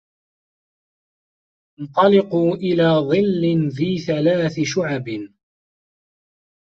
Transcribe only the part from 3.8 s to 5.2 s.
ثَلاثِ شُعَبٍ